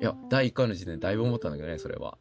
[0.00, 2.16] いや、第1回の時点でだいぶ思ったんだけどね、それは。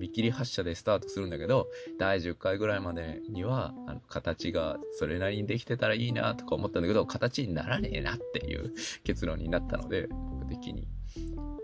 [0.00, 8.72] 見切り発車でスタートするんだけど、第10回ぐらいまでには、あの、形がそれなりにできてたらいいなとか思ったんだけど、形にならねえなっていう
[9.04, 10.88] 結論になったので、僕的に。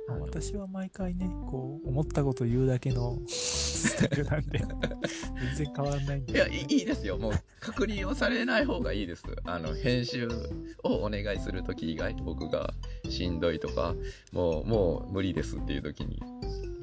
[0.09, 4.69] 私は毎回ね、こう、思ったこと言うだけのスタイルなんで、全
[5.57, 6.33] 然変わらないんで。
[6.33, 7.17] いや、いいですよ。
[7.17, 9.25] もう、確認をされない方がいいです。
[9.45, 10.29] あの、編集
[10.83, 12.75] をお願いするとき以外、僕が
[13.09, 13.95] しんどいとか、
[14.33, 16.21] もう、もう無理ですっていうときに、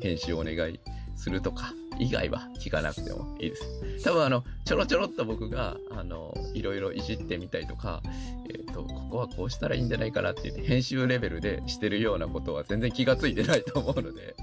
[0.01, 0.79] 編集をお願い
[1.15, 4.04] するとか、以外は聞かなくてもいいです。
[4.04, 8.02] 多分あの、ちょろちょろっと僕が、あの、いろいろいじってみたりとか、
[8.49, 14.36] えっ、と、ここはこうしたらいいんじゃないかなって言って、編集レベルでしてるようなことは全然気がついてないと思うので、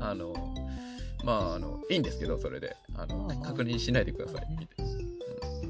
[0.00, 0.34] あの、
[1.24, 2.76] まあ、あの、いいんですけど、それで。
[2.96, 4.46] あの、確認しないでください。
[4.58, 4.74] 見て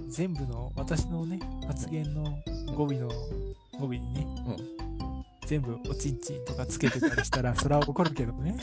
[0.09, 2.25] 全部の、私のね、発言の
[2.77, 3.09] 語尾の、
[3.79, 4.27] 語尾にね、
[5.47, 8.57] 全部おちんちんとかつけてたりしたら、 それは怒るけどね。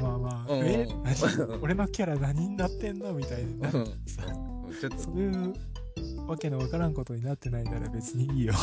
[0.00, 0.86] まあまあまあ、うんえ？
[1.04, 3.12] 何 俺のキャラ何になってんの？
[3.12, 3.70] みたいな。
[3.72, 5.52] うんさうんちょっと、そういう
[6.26, 8.54] わけのわからんことになってないなら別にいいよ。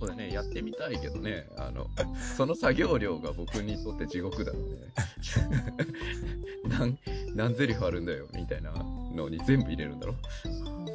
[0.00, 1.86] そうだね、やってみたいけどね、あの、
[2.36, 4.78] その作業量が僕にとって地獄だろうね。
[6.68, 6.98] 何、
[7.34, 10.14] 何ゼリフあるんだよ、みたいなのに全部入れるんだろ？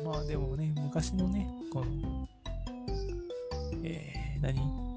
[0.03, 2.27] まあでもね、昔のね、この、
[3.84, 4.58] えー、何？
[4.58, 4.92] えー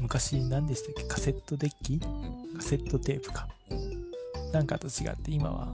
[0.00, 1.04] 昔何でしたっけ？
[1.04, 1.94] カセットデッキ？
[1.94, 3.48] うんカセットテープか。
[3.70, 4.10] うん
[4.52, 5.68] なんかと違って今は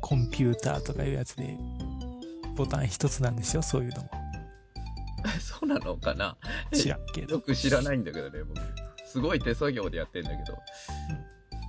[0.00, 1.54] コンピューターとかいうやつで
[2.56, 3.62] ボタン一つなんでしょ？
[3.62, 4.10] そういうのも。
[5.38, 6.36] そうなのかな？
[6.72, 7.34] 知らんけど。
[7.34, 8.60] よく知らないんだけどね、僕。
[9.06, 10.58] すごい手作業でやってんだけど。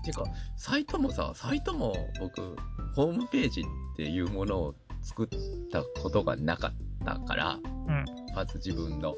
[0.05, 0.23] てか、
[0.55, 2.55] サイトもさ、サイトも僕、
[2.95, 3.63] ホームページっ
[3.95, 5.27] ていうものを作っ
[5.71, 6.73] たことがなかっ
[7.05, 8.05] たから、うん。
[8.33, 9.15] まず自分の、ん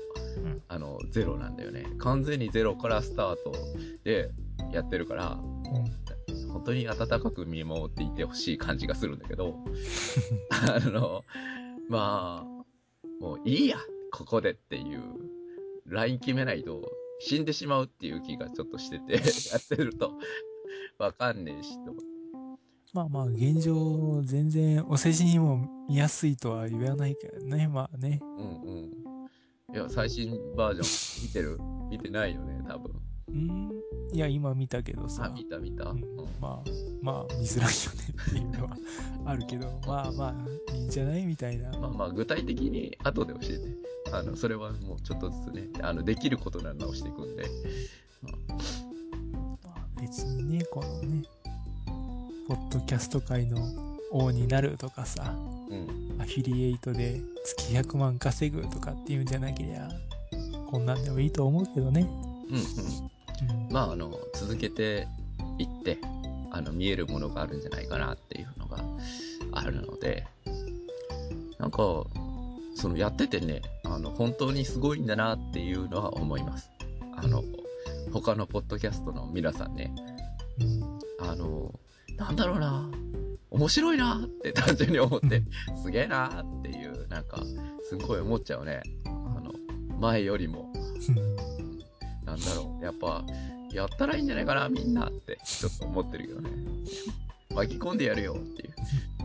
[0.67, 1.85] あの、ゼロなんだよね。
[1.97, 3.53] 完全にゼロからスタート
[4.03, 4.31] で
[4.71, 5.39] やってるから、
[6.51, 9.59] 本当に温かく見守っていてほしい感じがするんだけど、
[10.49, 11.23] あの、
[11.89, 12.65] まあ、
[13.19, 13.77] もういいや、
[14.11, 15.01] ここでっていう、
[15.85, 19.13] ライン決めないと死んでしまうっていう気がちょっとしてて、
[19.51, 20.13] やってると、
[20.97, 22.15] わかんねえし、と思って
[22.93, 27.67] まあまあ現状全然お世辞にも見やすいとは言わないけどね。
[27.67, 28.21] まあね。
[28.21, 29.14] うんうん。
[29.75, 31.59] いや、最新バージョン見てる？
[31.91, 32.93] 見てないよね、多分。
[33.27, 33.71] うん？
[34.13, 35.29] いや、今見たけどあ、さ。
[35.35, 35.83] 見た見た。
[35.83, 36.01] ううんん
[36.39, 36.69] まあ、
[37.01, 38.77] まあ、見づらいよねっていうのは
[39.25, 41.25] あるけど、まあまあ、いいんじゃない？
[41.25, 41.77] みたいな。
[41.77, 43.75] まあまあ、具体的に後で教えて。
[44.13, 47.43] あの、それはもうちょっとずつね、あの、できることなら直していくんで。
[48.21, 48.29] ま
[49.75, 51.23] あ、別にね、このね、
[52.47, 53.57] ポッドキャスト界の
[54.11, 55.35] 王になるとかさ、
[55.69, 56.05] うん。
[56.19, 59.89] アフィリエイトで月100万稼ぐとかっていうんじゃなけりゃ、
[60.69, 62.07] こんなんでもいいと思うけどね。
[62.49, 63.65] うんうん。
[63.65, 65.07] うん、まあ、あの、続けて
[65.57, 65.97] いって、
[66.51, 68.83] あの、見えるものがあるんじゃないかなっていうのが
[69.51, 70.25] あるので、
[71.59, 71.77] なんか、
[72.75, 76.69] そのやっててね、あの、本当にすごいんだなっていうのは思います。
[77.17, 77.43] あの、
[78.11, 79.93] 他のポッドキャストの皆さんね、
[80.59, 81.73] うんあの、
[82.17, 82.89] なんだろうな、
[83.55, 85.41] 面白いなって単純に思って、
[85.81, 87.41] すげえなっていう、なんか、
[87.89, 88.81] すごい思っちゃうね。
[89.05, 89.53] あの、
[89.97, 90.73] 前よりも。
[92.25, 93.23] なんだろう、やっぱ、
[93.71, 96.49] やったらいいんじゃないかな、みんなって、ちょっと思ってるけどね。
[97.55, 98.73] 巻き込んでやるよっていう。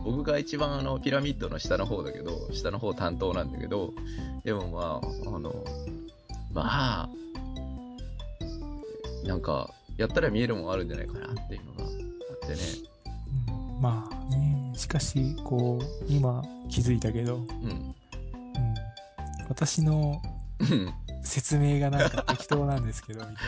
[0.05, 3.93] 僕が一番あの、ピラミッドの下の方だけど、下の方担当なんだけど、
[4.45, 5.65] でもまあ、あの、
[6.53, 6.63] ま
[7.03, 7.09] あ、
[9.25, 12.61] なんか、やったら見えるもんあるんじゃないかなっていうのがあってね。
[12.85, 12.91] うん
[13.81, 14.20] まあね、
[14.75, 17.43] しかし、こう、今気づいたけど、うん。
[17.43, 17.95] うん、
[19.49, 20.21] 私の
[20.59, 23.41] うん説明がなんか適当なんですけど、みたいな。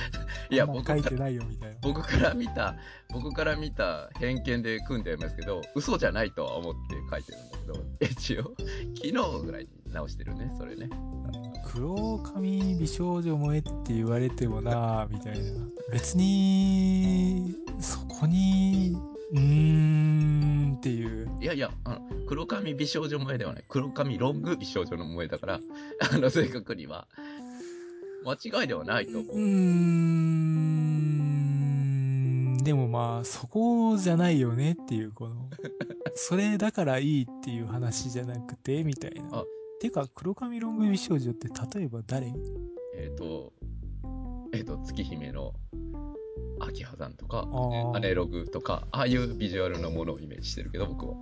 [0.49, 1.75] いや、僕か書いてないよ、みたいな。
[1.81, 2.75] 僕から見た、
[3.09, 8.53] 僕から見た偏見で組んでますけど、嘘じゃないとは思って書いてるんだけど、一応、
[8.95, 10.89] 昨日ぐらいに直してるね、それね。
[11.65, 15.43] 黒髪美少女萌えって言われてもなぁ、みたいな。
[15.91, 18.95] 別に、そこに
[19.31, 21.29] うーんっていう。
[21.41, 23.65] いやいや、あの、黒髪美少女萌えではない。
[23.67, 25.61] 黒髪ロング美少女の萌えだから、
[26.11, 27.07] あの、正確には。
[28.25, 29.45] 間違いではないと思うーう。
[29.45, 29.83] ん。
[32.63, 35.49] でもまあ、そこじゃないよねっていう、この、
[36.15, 39.45] それだからいいっていう話じゃなくて、みたいなあ。
[39.81, 42.33] てか、黒髪ロング美少女って例えば誰？
[42.95, 43.51] えっ、と、
[44.53, 45.53] えっ、と、月姫の
[46.59, 51.15] 秋葉さんとか、あアネログとか、ああいうビジュアルのものをイメージしてるけど、僕は。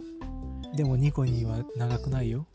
[0.73, 0.75] あ。
[0.75, 2.45] でもニコニーは長くないよ。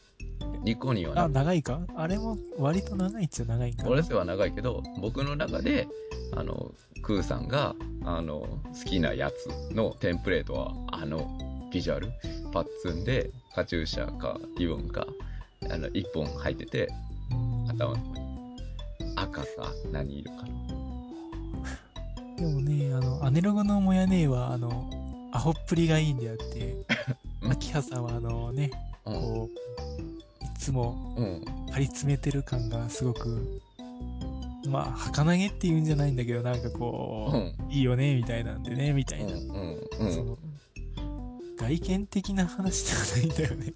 [0.63, 1.81] ニコニーはあ、ね、長いか？
[1.97, 3.89] あれも割と長いっちゃ長いんかな。
[3.91, 5.87] 俺せは長いけど、僕の中で、
[6.35, 11.39] あの、クーさんが、あの、好きなやつのテンプレートは、あの、
[11.73, 12.09] ビジュアル、
[12.53, 15.07] パッツンで、カチューシャか、リボンか、
[15.71, 16.89] あの、一本履いてて、
[17.31, 17.99] うん頭の。
[19.17, 19.47] 赤か、
[19.93, 20.49] 何色かな。
[22.37, 24.91] でもね、あの、アネログのモヤネーは、あの、
[25.33, 26.77] アホっぷりがいいんであって、
[27.43, 28.71] うん秋葉さんはあのね、
[29.05, 29.15] うん。
[29.15, 29.51] こ
[30.41, 31.41] う、いつもうん。
[31.73, 33.61] 張り詰めてる感がすごく、
[34.67, 37.71] まあ、儚げって言うんじゃないんだけど、なんかこうう、ん。
[37.71, 39.23] いいよね、みたいなんでね、みたうん。
[39.23, 40.11] いな。
[40.11, 40.39] その、
[41.57, 43.73] 外見的な話じゃないんだよね。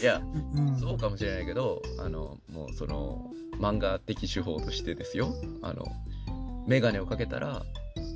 [0.00, 0.22] いや、
[0.54, 0.76] うん。
[0.78, 5.34] そうかもしれないけど、あの、もうその、漫画的手法としてですよ。
[5.62, 5.84] あの、
[6.66, 7.62] メガネをかけたら、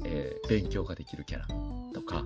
[0.05, 1.47] えー勉強ができるキャラ
[1.93, 2.25] とか、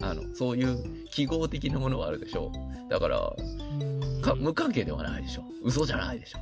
[0.00, 2.50] あの、そういう記号的なものはあるでしょ
[2.86, 2.90] う。
[2.90, 3.32] だから、
[3.80, 5.44] うんか無関係ではないでしょ。
[5.62, 6.38] 嘘じゃないでしょ。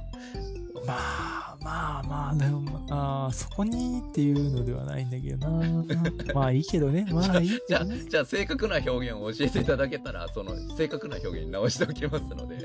[0.87, 5.85] まあまあまあ、でも、まあ、そこにっていうのではないんだけどな。
[6.35, 7.07] まあいいけどね。
[7.11, 7.85] まあいいじゃあ。
[7.85, 12.59] じゃあ正確な表現を教えていただけたら、その正確な表現に直しておきますので、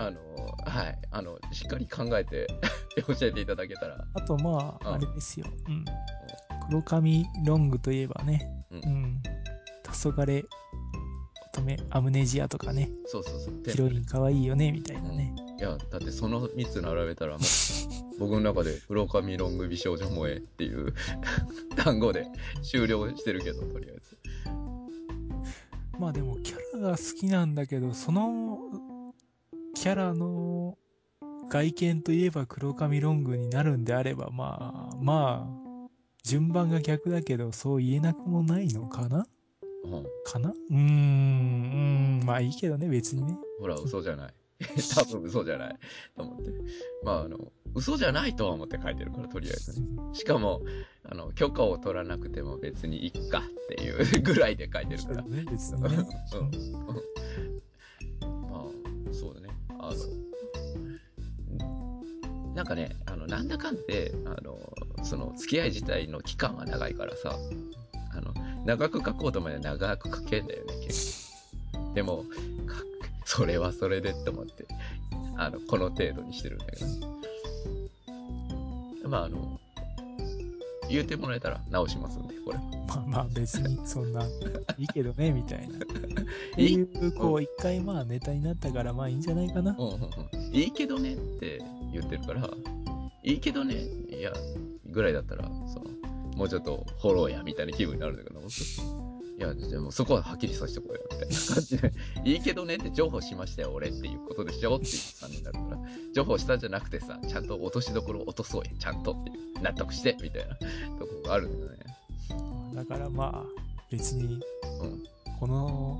[0.00, 0.20] あの、
[0.64, 2.46] はい、あの、しっかり考えて
[3.06, 5.46] 教えていただけたら、あとまあ、うんあれですよ。
[5.68, 5.84] うん。
[6.68, 8.64] 黒髪ロングといえばね。
[8.70, 9.22] ううんん。
[9.84, 10.44] 黄昏
[11.52, 12.90] 乙女アムネジアとかね。
[13.06, 13.54] そうそうそう。
[13.66, 15.34] ヒロイン可愛いよね、みたいなね。
[15.58, 17.40] いや、だってその3つ並べたらもう、
[18.18, 20.94] 僕の中で黒髪ロング美少女萌えっていう
[21.76, 22.26] 単語で
[22.62, 24.18] 終了してるけど、とりあえず。
[25.98, 28.58] まあでもキャラが好きなんだけど、その
[29.80, 30.76] キャラの
[31.48, 35.88] 外見といえば黒髪ロングになるんであれば、まあ、まあ、
[36.22, 39.26] 順番が逆だけど、そう言えなくもないのかな？
[39.84, 40.04] うん。
[40.26, 40.50] かな？
[40.50, 43.34] うーん、うーん、まあいいけどね、別にね。
[43.58, 44.34] ほら、嘘じゃない。
[44.94, 45.76] 多分嘘じゃない。
[46.14, 46.50] と思って。
[47.02, 47.38] まあ、あの、
[47.74, 49.86] 嘘じゃないとは思って書いてるから、とりあえずね。
[50.12, 50.60] しかも、
[51.04, 53.42] あの、許可を取らなくても別にいっかっ
[53.74, 55.22] ていうぐらいで書いてるから。
[55.22, 55.82] ね、別 うん。
[55.84, 56.04] にね。
[58.20, 58.66] ま
[59.10, 59.49] あ、そうだね。
[59.90, 61.80] あの、
[62.54, 64.58] なんかね、あの、なんだかんで、あの、
[65.02, 67.36] その、付き合い自体の期間は長いからさ、
[68.12, 68.32] あの、
[68.64, 71.30] 長く書こうと思えば長く書けんだよね、結
[71.72, 71.94] 構。
[71.94, 72.24] でも、
[73.24, 74.66] それはそれでって思って、
[75.36, 76.86] あの、この程度にしてるんだけど。
[79.08, 79.60] まあ、あの、
[80.90, 82.58] 言うてもらえたら直しますんで、これ。
[82.58, 84.24] まあまあ別にそんな、
[84.76, 85.78] いいけどね、みたいな。
[85.78, 85.80] っ
[86.56, 89.76] ていこう、一回まあネタになったからまあいいんじゃないかな。
[89.78, 90.54] うんうんうん。
[90.54, 92.50] いいけどねって言ってるから、
[93.22, 94.32] いいけどね、いや、
[94.86, 95.90] ぐらいだったら、その、
[96.36, 98.50] もうちょっとフォローや、みたいな気分になるんだけど、僕
[99.40, 101.92] いや、でもそこははっきりさせてこいよ、みたいな感じで、
[102.24, 105.78] いいけどねって情報しましたよ、俺っていうことでしょっていう感じになるから、
[106.14, 111.78] 情報したんじゃなくてさ、ちゃんと落としどころ落とそうや、ちゃんとっていう、納得して、みたいなとこがあるんだよね。
[112.74, 114.42] だからまあ、別に、
[114.82, 115.02] うん。
[115.38, 115.98] この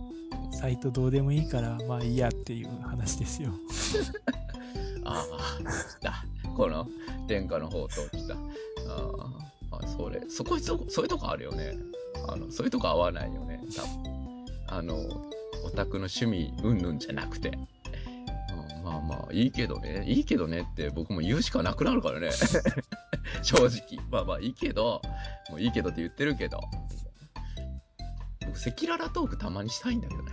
[0.52, 3.52] サイトどうでもいいから、まあいいやっていう話ですよ。
[5.04, 6.24] ああ、来た。
[6.54, 6.86] この、
[7.26, 8.34] 天下の方と来た。
[8.34, 8.38] あ
[9.18, 9.50] あ、ま
[9.82, 11.76] あ、それ、そこ、そこ、そういうとこあるよね。
[12.28, 14.46] あの、そういうとこ合わないよね、多分。
[14.68, 14.96] あの、
[15.64, 17.50] オタクの趣味、うんぬんじゃなくて。
[17.50, 20.04] うん、まあまあ、いいけどね。
[20.06, 22.30] いいけどねって僕も言うしかなくなるからね。
[23.42, 24.04] 正直。
[24.10, 25.00] まあまあ、いいけど、
[25.50, 26.60] もういいけどって言ってるけど。
[28.46, 30.32] 僕、赤裸々トークたまにしたいんだけどね。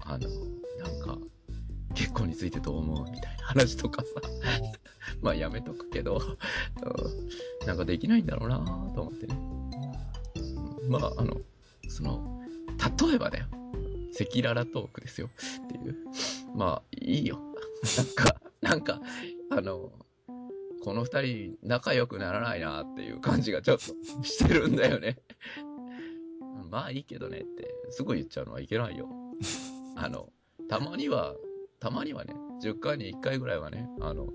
[0.00, 0.28] あの、
[0.78, 1.18] なんか、
[1.92, 3.10] 結婚についてどう思う？
[3.10, 4.08] みたいな話とかさ。
[5.20, 8.58] まあやめとくけど、うんなんかできないんだろうな
[8.94, 9.36] と思ってね。
[10.88, 11.40] まあ、あの、
[11.88, 12.40] その、
[13.08, 13.46] 例えばだよ。
[14.20, 15.30] 赤裸々トークですよ。
[15.64, 15.96] っていう。
[16.54, 17.38] まあ、いいよ。
[17.96, 19.00] なんか、 なんか、
[19.50, 19.92] あの、
[20.82, 23.84] この二人仲良くならないなっていう感じがちょっと
[24.24, 25.18] してるんだよね。
[26.70, 29.08] まあいいけどねって、すぐ言っちゃうのはいけないよ。
[29.94, 30.30] あの、
[30.68, 31.34] たまには、
[31.82, 34.28] たまにはね、10回に1回ぐらいはね、あの、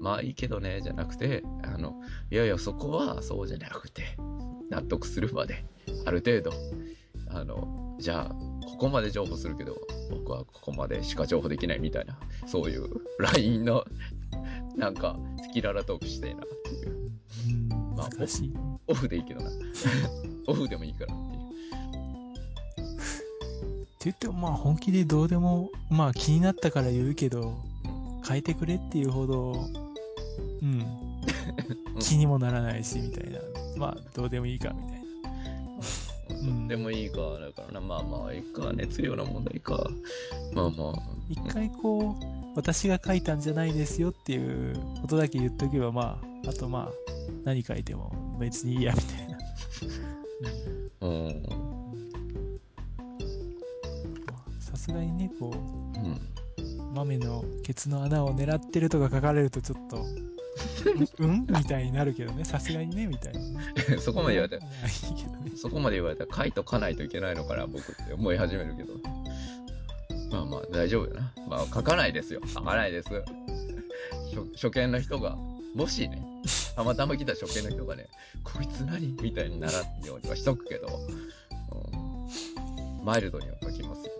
[0.00, 4.16] まあいいけどね、じゃなくて、あの、いやいや、そこはそうじゃなくて、
[4.70, 5.66] 納得するまで、
[6.06, 6.52] ある程度、
[7.28, 8.34] あの、じゃあ、
[8.66, 9.76] ここまで情報するけど、
[10.10, 12.88] 僕はここまでしか情報できないみたいな、そういう
[13.18, 13.84] LINE の、
[14.74, 17.10] なんか、赤裸々トークしてえなっていう。
[17.50, 18.08] うん、まあ。
[18.86, 19.50] オフでいいけどな。
[20.46, 21.35] オフでもいいからっていう。
[24.10, 27.54] って言っても、まあ本気でどうでも、まあ気になったから言うけど、
[28.26, 29.68] 変えてくれっていうほど、
[30.62, 30.84] うん、
[32.00, 33.38] 気にもならないし、みたいな。
[33.76, 34.96] まあどうでもいいか、みたいな。
[36.40, 39.88] うんでもいいか、だからな、まあまあ、いいか、熱量の問題か。
[40.52, 40.94] まあまあ、
[41.28, 42.24] 一回こう、
[42.56, 46.92] 私が書いたんじゃないですよっていうことだけ言っとけば、まあ、あとまあ、
[47.44, 49.38] 何書いても別にいいや、みたいな。
[51.00, 51.85] うん。
[54.86, 55.56] すがにね、こう
[55.98, 56.12] ん。
[56.12, 56.20] う、
[56.94, 59.96] 豆のケツの穴を狙ってるとか書かれるとちょっと、
[61.18, 61.46] うん？
[61.48, 63.40] みたいになるけどね、さすがにね、みたいな。
[64.00, 65.52] そこまで言われたまあいいけどね。
[65.56, 68.94] そこまで言われたら書いとかないといけないのかな、僕って思い始めるけど。
[70.30, 71.32] まあまあ、大丈夫やな。
[71.48, 72.40] まあ、書かないですよ。
[72.46, 73.08] 書かないです。
[74.34, 75.36] 初初見の人が、
[75.74, 76.22] もしね、
[76.74, 78.06] たまたま来た初見の人がね、
[78.44, 79.16] こいつ何？
[79.20, 80.96] みたいにならんようにはしとくけど、う
[83.02, 84.12] ん、マイルドには書きますよ。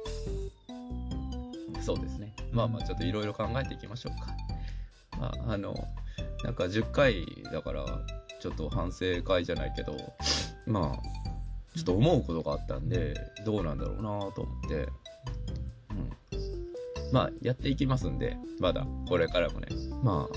[1.87, 2.34] そうですね。
[2.51, 4.26] まあまあ、ちょっといろいろ考えていきましょうか。
[5.20, 5.72] まあ、あの、
[6.43, 7.87] なんか10回だから、
[8.41, 9.97] ちょっと反省会じゃないけど、
[10.66, 13.14] まあ、ちょっと思うことがあったんで、
[13.45, 17.12] どうなんだろうなと思って、うん。
[17.12, 19.68] まあ、やっていきますんで、まだ、これからもね、
[20.03, 20.28] ま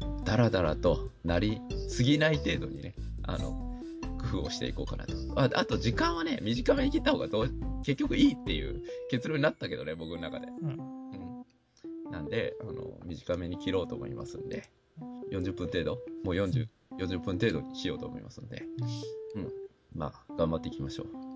[0.00, 2.94] あ、だらだらとなりすぎない程度にね、
[3.24, 3.68] あの、
[4.32, 5.12] 工夫をしていこうかなと。
[5.36, 7.50] ああと、時間はね、短めに切った方がどう、
[7.82, 10.46] 結局いいっていう結論になったけどね、僕の中で。
[10.46, 10.68] うん。
[10.70, 12.12] うん。
[12.12, 14.70] なんで、あの、短めに切ろうと思いますんで、
[15.30, 16.66] 40分程度もう40、
[16.98, 18.64] 40分程度にしようと思いますんで、
[19.34, 19.52] うん。
[19.94, 21.28] まあ、頑張っていきましょう。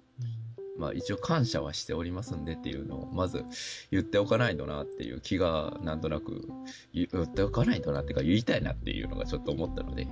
[0.78, 3.44] まあ、一応感謝はしておりますんでっていうのを、まず
[3.90, 6.48] 言っておかないとなっていう気が、なんとなく
[6.94, 10.06] 言言っておかないとなっていうか、言いたいなっていうのがちょっと思ったので、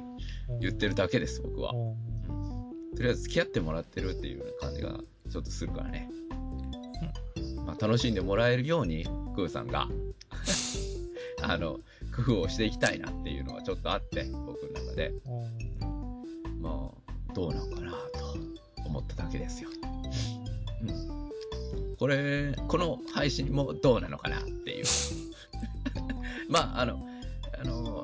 [0.61, 1.73] 言ってるだけです、僕は。
[3.01, 4.91] とりあえず付き合ってもらってるっていう感じが
[5.33, 6.11] ちょっとするからね。
[7.65, 9.89] まあ、楽しんでもらえるように、クーさんが、
[11.41, 11.81] あの、
[12.15, 15.15] 工夫をしていきたいなっていうのがちょっとあって、僕の中で、
[16.61, 18.37] まあ、どうなんかなと
[18.85, 19.71] 思っただけですよ。
[20.83, 21.97] うん。
[21.97, 24.85] これ、この配信もどうなのかなっていう。
[26.51, 27.10] まあ、あの、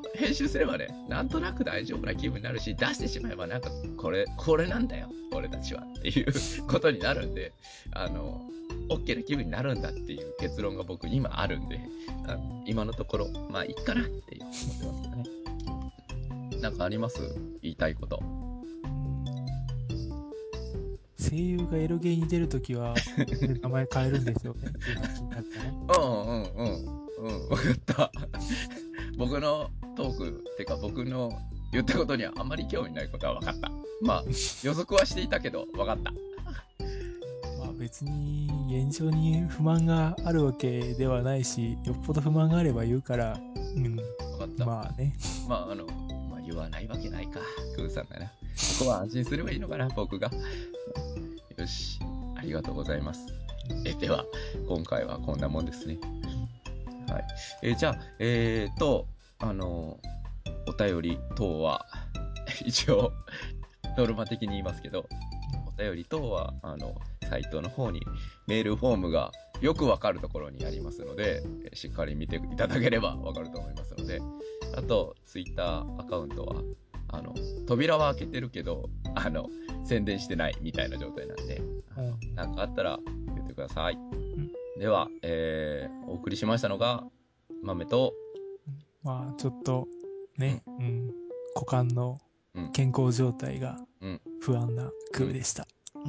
[0.01, 6.33] の、編集すればね、なんとなく大丈夫な気分になるし、出してしまえばなんか、これ、これなんだよ、俺たちはっていう
[6.67, 7.53] ことになるんで、
[7.91, 8.41] あの、
[8.89, 11.79] OK な気分になるんだっていう結論が僕今あるんで、
[12.25, 16.61] あの今のところ、まあいいかなっていう思ってますけどね。
[16.61, 17.19] なんかあります？
[17.61, 18.21] 言いたいこと。
[21.17, 22.95] 声優がエロゲーに出るときは、
[23.61, 25.73] 名前変えるんですよねっていう話になったね。
[25.97, 27.41] うんうんうん。
[27.43, 28.11] うん、わかった。
[29.17, 31.31] 僕のトーク、てか僕の
[31.73, 33.71] 言ったことにはあんまり興味ないことは分かった。
[33.99, 34.23] まあ、
[34.61, 36.11] 予測はしていたけど、分かった。
[36.11, 43.39] まあ別に現状に不満があるわけではないし、よっぽど不満があれば言うから、
[43.75, 44.05] うん、分
[44.37, 44.65] かった。
[44.65, 45.15] ままあね。
[45.49, 45.87] あ、あの、
[46.29, 47.39] まあ、言わないわけないか。
[47.75, 48.31] クーさんがな。
[48.55, 50.29] そこは安心すればいいのかな、僕が。
[51.57, 51.99] よし。
[52.35, 53.25] ありがとうございます。
[53.83, 54.25] え、では、
[54.67, 55.97] 今回はこんなもんですね。
[57.09, 57.27] はい。
[57.63, 59.07] えーじゃあ、えーと、
[59.39, 59.99] あの、
[60.67, 61.85] お便り等は、
[62.65, 63.11] 一応、
[63.97, 65.07] ノルマ的に言いますけど、
[65.67, 66.95] お便り等は、あの、
[67.29, 68.01] サイトの方に
[68.47, 69.31] メールフォームが
[69.61, 74.19] よくわかるところにありますので、えーしっかり見ていただければわかると思いますので、
[74.75, 76.63] あと、ツイッターアカウントは、
[77.09, 77.35] あの、
[77.67, 79.47] 扉は開けてるけど、あの、
[79.85, 81.61] 宣伝してないみたいな状態なんで、
[82.33, 82.99] なんかあったら
[83.35, 83.95] 言ってください。
[83.95, 87.03] んでは、えー、お送りしましたのが、
[87.61, 88.13] 豆と、
[89.07, 89.87] まあちょっと
[90.37, 91.13] ね、うん、
[91.55, 92.19] 股間の
[92.53, 92.71] うん。
[92.71, 94.21] 健康状態がうん。
[94.41, 95.67] 不安なクーでした。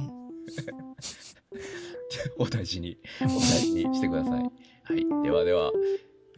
[2.37, 4.41] お大事に、お大事にしてください。
[4.41, 4.49] は
[4.95, 5.05] い。
[5.23, 5.71] ではでは、は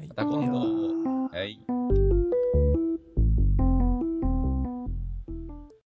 [0.02, 0.08] い。
[0.08, 0.42] また今度。
[0.42, 0.66] では。
[1.32, 1.62] はい。